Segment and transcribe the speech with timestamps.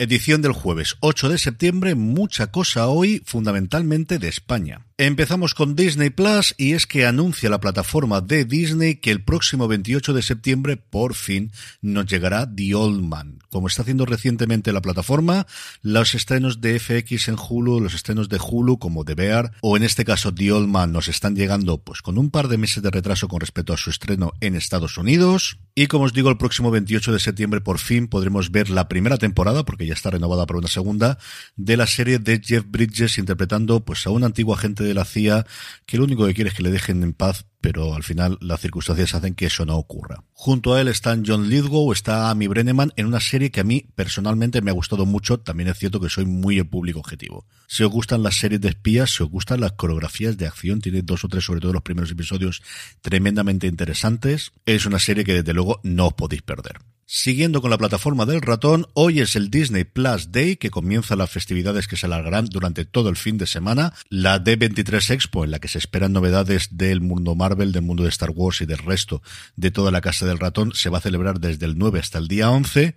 [0.00, 4.86] Edición del jueves 8 de septiembre, mucha cosa hoy, fundamentalmente de España.
[5.00, 9.66] Empezamos con Disney Plus y es que anuncia la plataforma de Disney que el próximo
[9.68, 13.38] 28 de septiembre por fin nos llegará The Old Man.
[13.50, 15.46] Como está haciendo recientemente la plataforma,
[15.82, 19.84] los estrenos de FX en Hulu, los estrenos de Hulu como The Bear o en
[19.84, 22.90] este caso The Old Man nos están llegando pues con un par de meses de
[22.90, 25.58] retraso con respecto a su estreno en Estados Unidos.
[25.76, 29.16] Y como os digo, el próximo 28 de septiembre por fin podremos ver la primera
[29.16, 31.18] temporada, porque ya está renovada para una segunda,
[31.56, 35.46] de la serie de Jeff Bridges interpretando pues a un antiguo agente de la CIA
[35.86, 38.60] que lo único que quiere es que le dejen en paz pero al final las
[38.60, 40.24] circunstancias hacen que eso no ocurra.
[40.32, 43.86] Junto a él están John Lithgow, está Amy Brenneman en una serie que a mí
[43.94, 47.46] personalmente me ha gustado mucho, también es cierto que soy muy el público objetivo.
[47.66, 51.02] Si os gustan las series de espías, si os gustan las coreografías de acción, tiene
[51.02, 52.62] dos o tres, sobre todo los primeros episodios,
[53.00, 56.78] tremendamente interesantes, es una serie que desde luego no os podéis perder.
[57.10, 61.30] Siguiendo con la plataforma del ratón, hoy es el Disney Plus Day, que comienza las
[61.30, 63.94] festividades que se alargarán durante todo el fin de semana.
[64.10, 68.10] La D23 Expo, en la que se esperan novedades del mundo Marvel, del mundo de
[68.10, 69.22] Star Wars y del resto
[69.56, 72.28] de toda la casa del ratón, se va a celebrar desde el 9 hasta el
[72.28, 72.94] día 11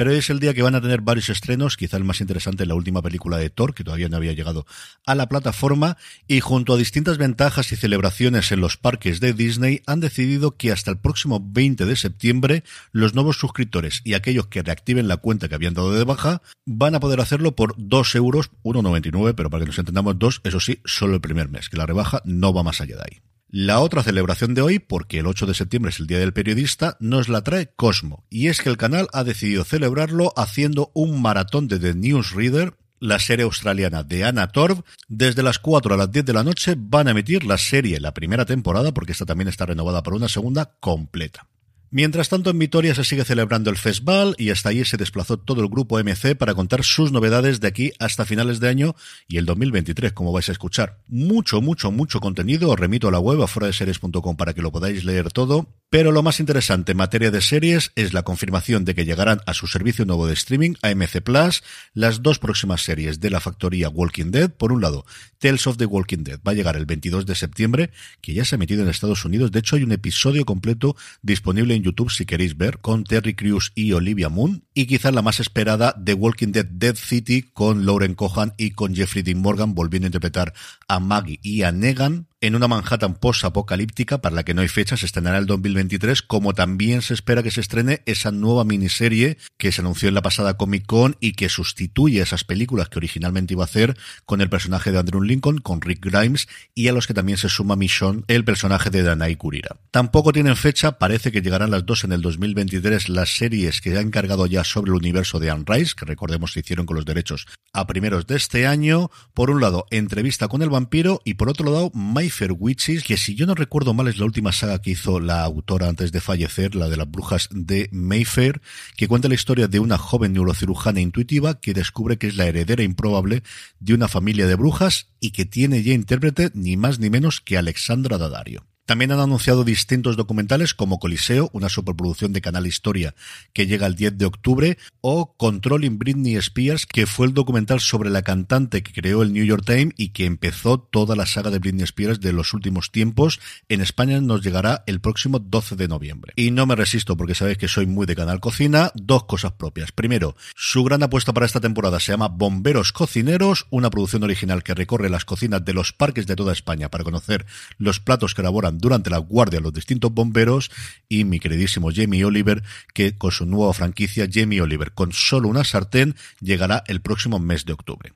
[0.00, 2.74] pero es el día que van a tener varios estrenos, quizá el más interesante la
[2.74, 4.64] última película de Thor, que todavía no había llegado
[5.04, 9.82] a la plataforma, y junto a distintas ventajas y celebraciones en los parques de Disney,
[9.84, 14.62] han decidido que hasta el próximo 20 de septiembre los nuevos suscriptores y aquellos que
[14.62, 18.52] reactiven la cuenta que habían dado de baja van a poder hacerlo por 2 euros,
[18.62, 21.84] 1,99, pero para que nos entendamos dos, eso sí, solo el primer mes, que la
[21.84, 23.20] rebaja no va más allá de ahí.
[23.52, 26.96] La otra celebración de hoy, porque el 8 de septiembre es el Día del Periodista,
[27.00, 31.66] nos la trae Cosmo, y es que el canal ha decidido celebrarlo haciendo un maratón
[31.66, 34.84] de The Newsreader, la serie australiana de Anna Torv.
[35.08, 38.14] Desde las 4 a las 10 de la noche van a emitir la serie, la
[38.14, 41.48] primera temporada, porque esta también está renovada por una segunda, completa.
[41.92, 45.60] Mientras tanto, en Vitoria se sigue celebrando el festival y hasta allí se desplazó todo
[45.60, 48.94] el grupo MC para contar sus novedades de aquí hasta finales de año
[49.26, 50.98] y el 2023, como vais a escuchar.
[51.08, 52.70] Mucho, mucho, mucho contenido.
[52.70, 55.66] Os remito a la web afuera de series.com para que lo podáis leer todo.
[55.92, 59.54] Pero lo más interesante en materia de series es la confirmación de que llegarán a
[59.54, 61.64] su servicio nuevo de streaming, AMC Plus,
[61.94, 64.52] las dos próximas series de la factoría Walking Dead.
[64.52, 65.04] Por un lado,
[65.40, 67.90] Tales of the Walking Dead va a llegar el 22 de septiembre,
[68.20, 69.50] que ya se ha emitido en Estados Unidos.
[69.50, 73.72] De hecho, hay un episodio completo disponible en YouTube si queréis ver, con Terry Crews
[73.74, 74.62] y Olivia Moon.
[74.80, 78.94] Y quizás la más esperada, The Walking Dead Dead City, con Lauren Cohan y con
[78.94, 80.54] Jeffrey Dean Morgan volviendo a interpretar
[80.88, 84.96] a Maggie y a Negan en una Manhattan post-apocalíptica para la que no hay fecha,
[84.96, 89.72] se estrenará el 2023, como también se espera que se estrene esa nueva miniserie que
[89.72, 93.64] se anunció en la pasada Comic Con y que sustituye esas películas que originalmente iba
[93.64, 97.14] a hacer con el personaje de Andrew Lincoln, con Rick Grimes y a los que
[97.14, 99.76] también se suma Michonne, el personaje de Danai Kurira.
[99.90, 104.00] Tampoco tienen fecha, parece que llegarán las dos en el 2023 las series que ha
[104.00, 107.46] encargado ya sobre el universo de Anne Rice, que recordemos se hicieron con los derechos
[107.72, 109.10] a primeros de este año.
[109.34, 113.34] Por un lado, entrevista con el vampiro y por otro lado, Mayfair Witches, que si
[113.34, 116.74] yo no recuerdo mal es la última saga que hizo la autora antes de fallecer,
[116.74, 118.60] la de las brujas de Mayfair,
[118.96, 122.82] que cuenta la historia de una joven neurocirujana intuitiva que descubre que es la heredera
[122.82, 123.42] improbable
[123.78, 127.58] de una familia de brujas y que tiene ya intérprete ni más ni menos que
[127.58, 128.69] Alexandra Daddario.
[128.90, 133.14] También han anunciado distintos documentales como Coliseo, una superproducción de Canal Historia
[133.52, 138.10] que llega el 10 de octubre, o Controlling Britney Spears, que fue el documental sobre
[138.10, 141.60] la cantante que creó el New York Times y que empezó toda la saga de
[141.60, 143.38] Britney Spears de los últimos tiempos.
[143.68, 146.32] En España nos llegará el próximo 12 de noviembre.
[146.34, 148.90] Y no me resisto porque sabéis que soy muy de Canal Cocina.
[148.96, 149.92] Dos cosas propias.
[149.92, 154.74] Primero, su gran apuesta para esta temporada se llama Bomberos Cocineros, una producción original que
[154.74, 157.46] recorre las cocinas de los parques de toda España para conocer
[157.78, 160.70] los platos que elaboran durante la guardia los distintos bomberos
[161.08, 162.62] y mi queridísimo Jamie Oliver
[162.94, 167.64] que con su nueva franquicia Jamie Oliver con solo una sartén llegará el próximo mes
[167.64, 168.12] de octubre.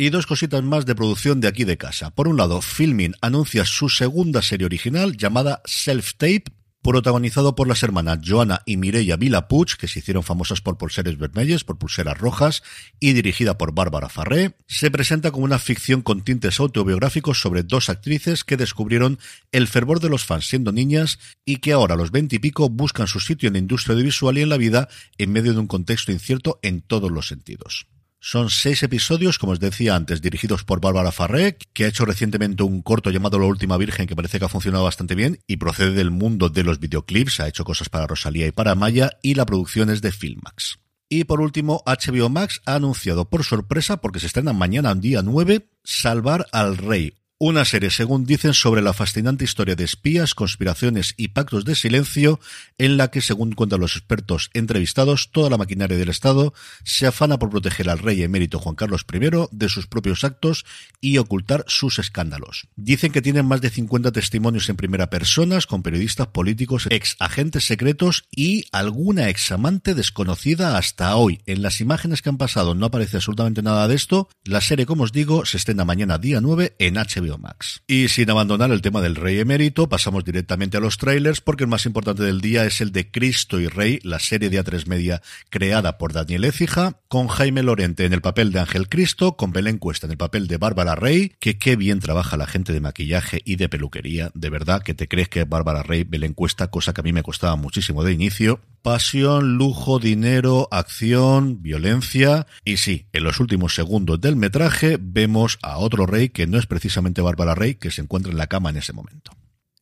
[0.00, 2.10] Y dos cositas más de producción de aquí de casa.
[2.10, 6.44] Por un lado, Filming anuncia su segunda serie original llamada Self Tape,
[6.82, 11.64] protagonizado por las hermanas Joana y Mireia Vilapuig, que se hicieron famosas por pulseras vermellas,
[11.64, 12.62] por pulseras rojas,
[13.00, 17.88] y dirigida por Bárbara Farré, se presenta como una ficción con tintes autobiográficos sobre dos
[17.88, 19.18] actrices que descubrieron
[19.52, 23.20] el fervor de los fans siendo niñas y que ahora a los veintipico buscan su
[23.20, 24.88] sitio en la industria audiovisual y en la vida
[25.18, 27.86] en medio de un contexto incierto en todos los sentidos.
[28.20, 32.64] Son seis episodios, como os decía antes, dirigidos por Bárbara Farré, que ha hecho recientemente
[32.64, 35.92] un corto llamado La Última Virgen, que parece que ha funcionado bastante bien, y procede
[35.92, 39.46] del mundo de los videoclips, ha hecho cosas para Rosalía y para Maya, y la
[39.46, 40.80] producción es de Filmax.
[41.08, 45.70] Y por último, HBO Max ha anunciado por sorpresa, porque se estrena mañana, día 9,
[45.84, 51.28] Salvar al Rey, una serie, según dicen, sobre la fascinante historia de espías, conspiraciones y
[51.28, 52.40] pactos de silencio,
[52.78, 56.52] en la que, según cuentan los expertos entrevistados, toda la maquinaria del Estado
[56.82, 60.64] se afana por proteger al rey emérito Juan Carlos I de sus propios actos
[61.00, 62.66] y ocultar sus escándalos.
[62.74, 67.64] Dicen que tienen más de 50 testimonios en primera persona, con periodistas políticos, ex agentes
[67.64, 71.40] secretos y alguna ex amante desconocida hasta hoy.
[71.46, 74.28] En las imágenes que han pasado no aparece absolutamente nada de esto.
[74.44, 77.82] La serie, como os digo, se estrena mañana día 9 en HBO Max.
[77.86, 81.70] Y sin abandonar el tema del rey emérito, pasamos directamente a los trailers porque el
[81.70, 85.20] más importante del día es el de Cristo y Rey, la serie de A3 Media
[85.50, 89.78] creada por Daniel Écija, con Jaime Lorente en el papel de Ángel Cristo, con Belén
[89.78, 93.42] Cuesta en el papel de Bárbara Rey, que qué bien trabaja la gente de maquillaje
[93.44, 96.92] y de peluquería, de verdad que te crees que es Bárbara Rey, Belén Cuesta, cosa
[96.94, 98.60] que a mí me costaba muchísimo de inicio.
[98.82, 102.46] Pasión, lujo, dinero, acción, violencia.
[102.64, 106.66] Y sí, en los últimos segundos del metraje vemos a otro rey que no es
[106.66, 109.32] precisamente Bárbara Rey, que se encuentra en la cama en ese momento.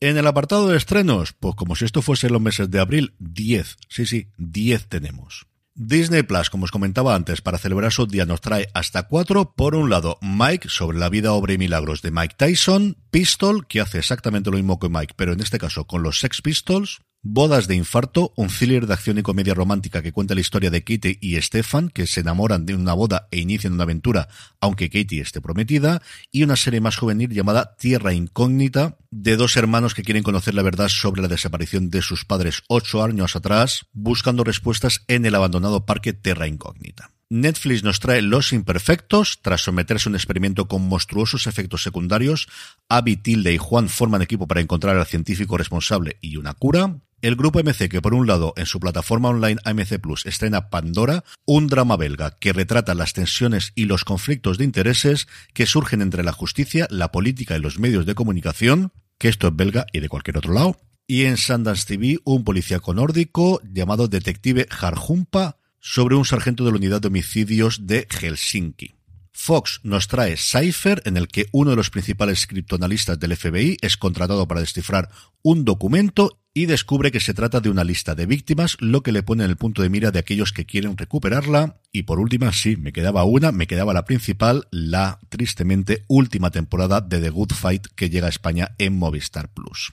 [0.00, 3.76] En el apartado de estrenos, pues como si esto fuese los meses de abril, 10.
[3.88, 5.46] Sí, sí, 10 tenemos.
[5.78, 9.52] Disney Plus, como os comentaba antes, para celebrar su día nos trae hasta cuatro.
[9.54, 12.96] Por un lado, Mike, sobre la vida, obra y milagros de Mike Tyson.
[13.10, 16.40] Pistol, que hace exactamente lo mismo que Mike, pero en este caso con los Sex
[16.40, 17.00] Pistols.
[17.22, 20.84] Bodas de infarto, un thriller de acción y comedia romántica que cuenta la historia de
[20.84, 24.28] Katie y Stefan, que se enamoran de una boda e inician una aventura,
[24.60, 29.94] aunque Katie esté prometida, y una serie más juvenil llamada Tierra Incógnita, de dos hermanos
[29.94, 34.44] que quieren conocer la verdad sobre la desaparición de sus padres ocho años atrás, buscando
[34.44, 37.10] respuestas en el abandonado parque Tierra Incógnita.
[37.28, 39.40] Netflix nos trae Los Imperfectos.
[39.42, 42.46] Tras someterse a un experimento con monstruosos efectos secundarios,
[42.88, 47.00] Abby, Tilde y Juan forman equipo para encontrar al científico responsable y una cura.
[47.22, 51.24] El grupo MC, que por un lado en su plataforma online AMC Plus estrena Pandora,
[51.46, 56.22] un drama belga que retrata las tensiones y los conflictos de intereses que surgen entre
[56.22, 60.10] la justicia, la política y los medios de comunicación, que esto es belga y de
[60.10, 60.76] cualquier otro lado.
[61.06, 66.76] Y en Sundance TV, un policíaco nórdico llamado Detective Harjumpa sobre un sargento de la
[66.76, 68.94] unidad de homicidios de Helsinki.
[69.32, 73.96] Fox nos trae Cypher, en el que uno de los principales criptoanalistas del FBI es
[73.96, 75.10] contratado para descifrar
[75.42, 79.22] un documento y descubre que se trata de una lista de víctimas, lo que le
[79.22, 81.82] pone en el punto de mira de aquellos que quieren recuperarla.
[81.92, 87.02] Y por última, sí, me quedaba una, me quedaba la principal, la tristemente última temporada
[87.02, 89.92] de The Good Fight que llega a España en Movistar Plus.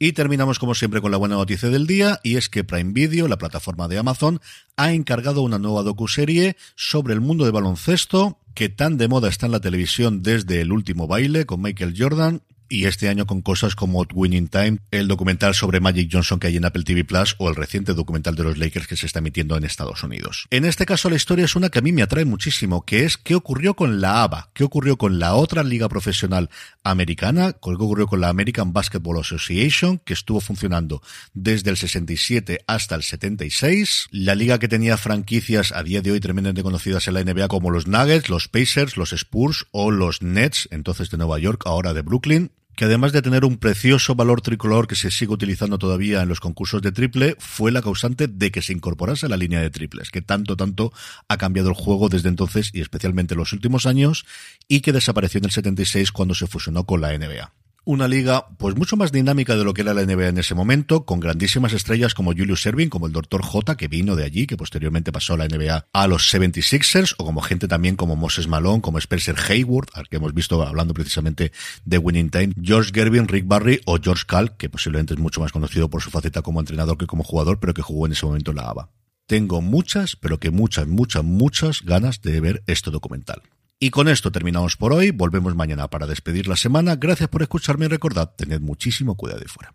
[0.00, 3.26] Y terminamos como siempre con la buena noticia del día y es que Prime Video,
[3.26, 4.40] la plataforma de Amazon,
[4.76, 9.46] ha encargado una nueva docuserie sobre el mundo de baloncesto que tan de moda está
[9.46, 13.74] en la televisión desde el último baile con Michael Jordan y este año con cosas
[13.74, 17.48] como Winning Time, el documental sobre Magic Johnson que hay en Apple TV Plus o
[17.48, 20.46] el reciente documental de los Lakers que se está emitiendo en Estados Unidos.
[20.50, 23.16] En este caso la historia es una que a mí me atrae muchísimo, que es
[23.16, 26.50] qué ocurrió con la ABA, qué ocurrió con la otra liga profesional
[26.82, 31.02] americana, qué ocurrió con la American Basketball Association, que estuvo funcionando
[31.34, 36.20] desde el 67 hasta el 76, la liga que tenía franquicias a día de hoy
[36.20, 40.68] tremendamente conocidas en la NBA como los Nuggets, los Pacers, los Spurs o los Nets,
[40.70, 44.86] entonces de Nueva York, ahora de Brooklyn, que además de tener un precioso valor tricolor
[44.86, 48.62] que se sigue utilizando todavía en los concursos de triple, fue la causante de que
[48.62, 50.92] se incorporase a la línea de triples, que tanto, tanto
[51.26, 54.26] ha cambiado el juego desde entonces y especialmente en los últimos años,
[54.68, 57.52] y que desapareció en el 76 cuando se fusionó con la NBA
[57.88, 61.06] una liga pues mucho más dinámica de lo que era la NBA en ese momento,
[61.06, 63.40] con grandísimas estrellas como Julius Erving, como el Dr.
[63.40, 67.24] J, que vino de allí, que posteriormente pasó a la NBA a los 76ers, o
[67.24, 71.50] como gente también como Moses Malone, como Spencer Hayward, al que hemos visto hablando precisamente
[71.86, 75.50] de Winning Time, George Gervin, Rick Barry o George Kalk, que posiblemente es mucho más
[75.50, 78.50] conocido por su faceta como entrenador que como jugador, pero que jugó en ese momento
[78.50, 78.90] en la ABA.
[79.26, 83.40] Tengo muchas, pero que muchas, muchas, muchas ganas de ver este documental.
[83.80, 85.12] Y con esto terminamos por hoy.
[85.12, 86.96] Volvemos mañana para despedir la semana.
[86.96, 89.72] Gracias por escucharme y recordad, tened muchísimo cuidado de fuera.